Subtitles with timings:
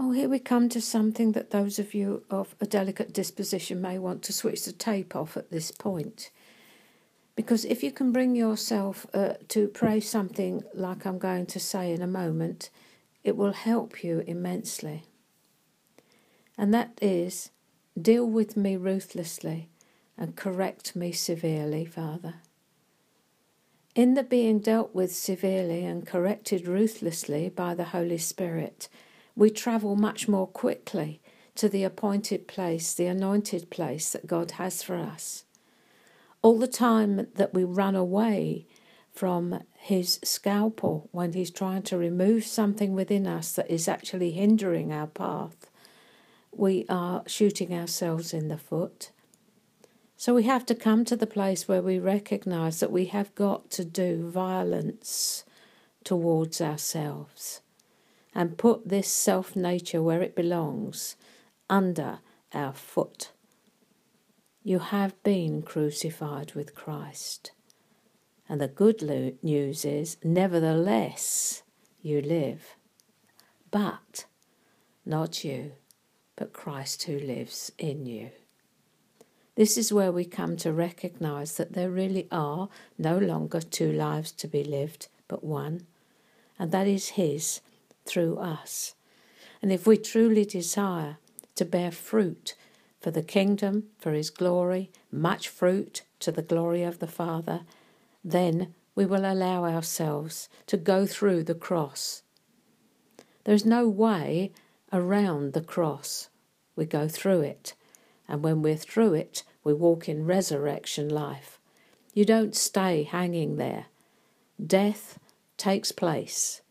[0.00, 3.98] Oh, here we come to something that those of you of a delicate disposition may
[3.98, 6.30] want to switch the tape off at this point.
[7.34, 11.92] Because if you can bring yourself uh, to pray something like I'm going to say
[11.92, 12.70] in a moment,
[13.24, 15.02] it will help you immensely.
[16.56, 17.50] And that is
[18.00, 19.68] deal with me ruthlessly
[20.16, 22.36] and correct me severely, Father.
[23.96, 28.88] In the being dealt with severely and corrected ruthlessly by the Holy Spirit,
[29.38, 31.20] we travel much more quickly
[31.54, 35.44] to the appointed place, the anointed place that God has for us
[36.42, 38.66] all the time that we run away
[39.12, 44.92] from his scalpel when he's trying to remove something within us that is actually hindering
[44.92, 45.70] our path,
[46.52, 49.10] we are shooting ourselves in the foot.
[50.16, 53.70] So we have to come to the place where we recognize that we have got
[53.72, 55.44] to do violence
[56.04, 57.60] towards ourselves
[58.34, 61.16] and put this self nature where it belongs
[61.68, 62.20] under
[62.52, 63.32] our foot.
[64.62, 67.52] You have been crucified with Christ.
[68.48, 69.02] And the good
[69.42, 71.62] news is, nevertheless,
[72.00, 72.76] you live.
[73.70, 74.24] But
[75.04, 75.72] not you,
[76.36, 78.30] but Christ who lives in you.
[79.56, 84.30] This is where we come to recognize that there really are no longer two lives
[84.32, 85.86] to be lived, but one,
[86.58, 87.60] and that is His
[88.08, 88.94] through us.
[89.62, 91.18] And if we truly desire
[91.56, 92.54] to bear fruit
[93.00, 97.60] for the kingdom, for his glory, much fruit to the glory of the Father,
[98.24, 102.22] then we will allow ourselves to go through the cross.
[103.44, 104.52] There's no way
[104.92, 106.28] around the cross.
[106.74, 107.74] We go through it.
[108.28, 111.58] And when we're through it, we walk in resurrection life.
[112.14, 113.86] You don't stay hanging there.
[114.64, 115.18] Death
[115.56, 116.62] takes place.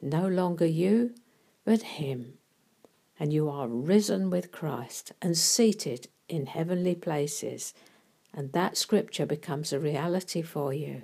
[0.00, 1.14] No longer you,
[1.64, 2.38] but Him
[3.18, 7.72] and you are risen with Christ and seated in heavenly places.
[8.32, 11.02] And that scripture becomes a reality for you.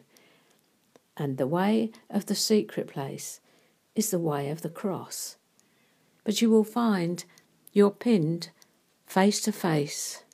[1.17, 3.41] And the way of the secret place
[3.95, 5.37] is the way of the cross.
[6.25, 7.25] But you will find
[7.73, 8.51] you're pinned
[9.07, 10.25] face to face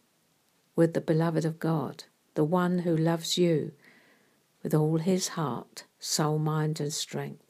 [0.77, 2.05] with the beloved of God,
[2.35, 3.73] the one who loves you
[4.63, 7.48] with all his heart, soul, mind, and strength.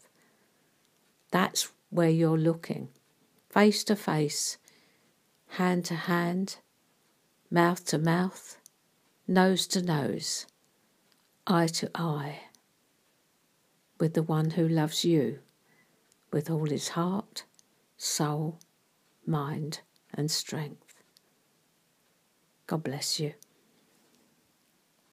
[1.30, 2.88] That's where you're looking
[3.50, 4.58] face to face,
[5.48, 6.58] hand to hand,
[7.50, 8.58] mouth to mouth,
[9.26, 10.46] nose to nose,
[11.46, 12.40] eye to eye,
[13.98, 15.38] with the one who loves you
[16.32, 17.44] with all his heart,
[17.96, 18.58] soul,
[19.26, 19.80] mind,
[20.12, 21.02] and strength.
[22.66, 23.32] God bless you.